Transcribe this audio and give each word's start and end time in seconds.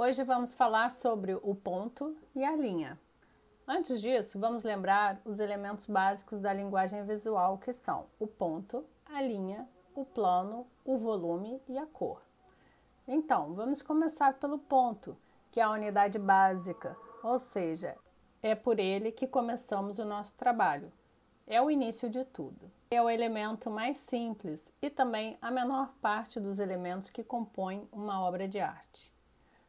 Hoje 0.00 0.22
vamos 0.22 0.54
falar 0.54 0.92
sobre 0.92 1.34
o 1.42 1.56
ponto 1.56 2.16
e 2.32 2.44
a 2.44 2.54
linha. 2.54 2.96
Antes 3.66 4.00
disso, 4.00 4.38
vamos 4.38 4.62
lembrar 4.62 5.20
os 5.24 5.40
elementos 5.40 5.86
básicos 5.86 6.40
da 6.40 6.52
linguagem 6.52 7.04
visual 7.04 7.58
que 7.58 7.72
são 7.72 8.06
o 8.16 8.24
ponto, 8.24 8.84
a 9.04 9.20
linha, 9.20 9.68
o 9.96 10.04
plano, 10.04 10.68
o 10.84 10.96
volume 10.96 11.60
e 11.68 11.76
a 11.76 11.84
cor. 11.84 12.22
Então, 13.08 13.54
vamos 13.54 13.82
começar 13.82 14.34
pelo 14.34 14.56
ponto, 14.56 15.16
que 15.50 15.58
é 15.58 15.64
a 15.64 15.72
unidade 15.72 16.16
básica, 16.16 16.96
ou 17.20 17.36
seja, 17.40 17.96
é 18.40 18.54
por 18.54 18.78
ele 18.78 19.10
que 19.10 19.26
começamos 19.26 19.98
o 19.98 20.04
nosso 20.04 20.36
trabalho. 20.36 20.92
É 21.44 21.60
o 21.60 21.68
início 21.68 22.08
de 22.08 22.24
tudo. 22.24 22.70
É 22.88 23.02
o 23.02 23.10
elemento 23.10 23.68
mais 23.68 23.96
simples 23.96 24.72
e 24.80 24.90
também 24.90 25.36
a 25.42 25.50
menor 25.50 25.92
parte 26.00 26.38
dos 26.38 26.60
elementos 26.60 27.10
que 27.10 27.24
compõem 27.24 27.88
uma 27.90 28.22
obra 28.22 28.46
de 28.46 28.60
arte. 28.60 29.17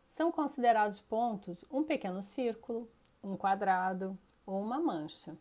São 0.09 0.31
considerados 0.31 0.99
pontos 0.99 1.63
um 1.71 1.83
pequeno 1.83 2.23
círculo, 2.23 2.89
um 3.23 3.37
quadrado 3.37 4.17
ou 4.43 4.59
uma 4.59 4.79
mancha. 4.79 5.37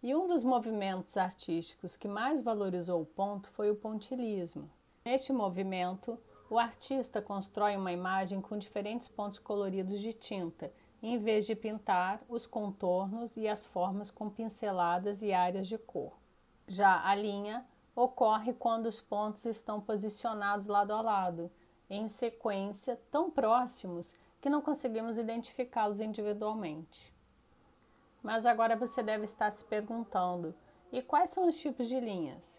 E 0.00 0.14
um 0.14 0.28
dos 0.28 0.44
movimentos 0.44 1.16
artísticos 1.16 1.96
que 1.96 2.06
mais 2.06 2.40
valorizou 2.40 3.02
o 3.02 3.06
ponto 3.06 3.50
foi 3.50 3.72
o 3.72 3.76
pontilhismo. 3.76 4.70
Neste 5.04 5.32
movimento, 5.32 6.16
o 6.48 6.60
artista 6.60 7.20
constrói 7.20 7.76
uma 7.76 7.90
imagem 7.90 8.40
com 8.40 8.56
diferentes 8.56 9.08
pontos 9.08 9.40
coloridos 9.40 10.00
de 10.00 10.12
tinta 10.12 10.72
em 11.02 11.18
vez 11.18 11.44
de 11.44 11.56
pintar 11.56 12.22
os 12.28 12.46
contornos 12.46 13.36
e 13.36 13.48
as 13.48 13.66
formas 13.66 14.12
com 14.12 14.30
pinceladas 14.30 15.22
e 15.22 15.32
áreas 15.32 15.66
de 15.66 15.76
cor. 15.76 16.12
Já 16.68 17.04
a 17.04 17.16
linha 17.16 17.66
ocorre 17.96 18.52
quando 18.52 18.86
os 18.86 19.00
pontos 19.00 19.44
estão 19.44 19.80
posicionados 19.80 20.68
lado 20.68 20.92
a 20.92 21.00
lado, 21.02 21.50
em 21.94 22.08
sequência 22.08 22.98
tão 23.10 23.30
próximos 23.30 24.16
que 24.40 24.48
não 24.48 24.62
conseguimos 24.62 25.18
identificá-los 25.18 26.00
individualmente. 26.00 27.12
Mas 28.22 28.46
agora 28.46 28.74
você 28.74 29.02
deve 29.02 29.24
estar 29.24 29.50
se 29.50 29.62
perguntando: 29.62 30.54
e 30.90 31.02
quais 31.02 31.30
são 31.30 31.46
os 31.46 31.56
tipos 31.56 31.88
de 31.88 32.00
linhas? 32.00 32.58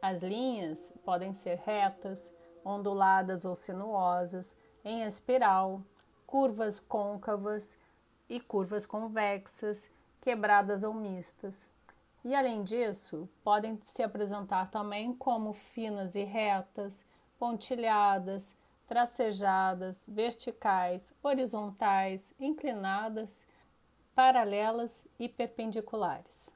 As 0.00 0.22
linhas 0.22 0.94
podem 1.04 1.34
ser 1.34 1.58
retas, 1.58 2.32
onduladas 2.64 3.44
ou 3.44 3.54
sinuosas, 3.54 4.56
em 4.82 5.02
espiral, 5.02 5.82
curvas 6.26 6.80
côncavas 6.80 7.76
e 8.30 8.40
curvas 8.40 8.86
convexas, 8.86 9.90
quebradas 10.22 10.84
ou 10.84 10.94
mistas. 10.94 11.70
E 12.24 12.34
além 12.34 12.62
disso, 12.62 13.28
podem 13.44 13.78
se 13.82 14.02
apresentar 14.02 14.70
também 14.70 15.12
como 15.14 15.52
finas 15.52 16.14
e 16.14 16.24
retas, 16.24 17.04
pontilhadas, 17.38 18.56
tracejadas, 18.90 20.04
verticais, 20.08 21.14
horizontais, 21.22 22.34
inclinadas, 22.40 23.46
paralelas 24.16 25.06
e 25.16 25.28
perpendiculares. 25.28 26.52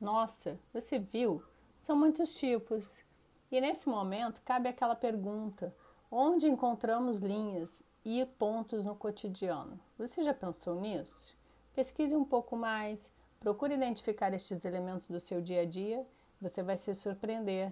Nossa, 0.00 0.58
você 0.72 0.98
viu? 0.98 1.42
São 1.76 1.94
muitos 1.96 2.34
tipos. 2.36 3.04
E 3.52 3.60
nesse 3.60 3.90
momento 3.90 4.40
cabe 4.42 4.70
aquela 4.70 4.96
pergunta: 4.96 5.76
onde 6.10 6.48
encontramos 6.48 7.20
linhas 7.20 7.82
e 8.02 8.24
pontos 8.24 8.82
no 8.82 8.96
cotidiano. 8.96 9.78
Você 9.98 10.24
já 10.24 10.32
pensou 10.32 10.80
nisso? 10.80 11.36
Pesquise 11.74 12.16
um 12.16 12.24
pouco 12.24 12.56
mais, 12.56 13.12
procure 13.38 13.74
identificar 13.74 14.32
estes 14.32 14.64
elementos 14.64 15.08
do 15.08 15.20
seu 15.20 15.42
dia 15.42 15.60
a 15.60 15.66
dia, 15.66 16.06
você 16.40 16.62
vai 16.62 16.78
se 16.78 16.94
surpreender. 16.94 17.70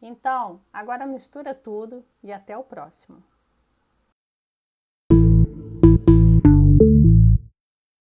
Então, 0.00 0.60
agora 0.72 1.06
mistura 1.06 1.54
tudo 1.54 2.04
e 2.22 2.32
até 2.32 2.56
o 2.56 2.64
próximo. 2.64 3.22